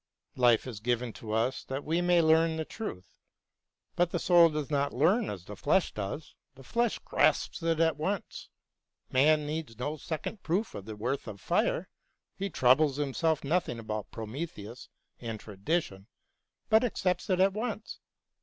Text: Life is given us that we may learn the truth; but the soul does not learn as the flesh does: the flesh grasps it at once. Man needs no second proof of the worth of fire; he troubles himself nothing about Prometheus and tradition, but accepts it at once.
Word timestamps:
Life 0.35 0.65
is 0.65 0.79
given 0.79 1.13
us 1.29 1.63
that 1.65 1.83
we 1.83 2.01
may 2.01 2.23
learn 2.23 2.57
the 2.57 2.65
truth; 2.65 3.19
but 3.95 4.09
the 4.09 4.17
soul 4.17 4.49
does 4.49 4.71
not 4.71 4.95
learn 4.95 5.29
as 5.29 5.45
the 5.45 5.55
flesh 5.55 5.93
does: 5.93 6.33
the 6.55 6.63
flesh 6.63 6.97
grasps 6.97 7.61
it 7.61 7.79
at 7.79 7.97
once. 7.97 8.49
Man 9.11 9.45
needs 9.45 9.77
no 9.77 9.97
second 9.97 10.41
proof 10.41 10.73
of 10.73 10.85
the 10.85 10.95
worth 10.95 11.27
of 11.27 11.39
fire; 11.39 11.87
he 12.35 12.49
troubles 12.49 12.97
himself 12.97 13.43
nothing 13.43 13.77
about 13.77 14.09
Prometheus 14.09 14.89
and 15.19 15.39
tradition, 15.39 16.07
but 16.67 16.83
accepts 16.83 17.29
it 17.29 17.39
at 17.39 17.53
once. 17.53 17.99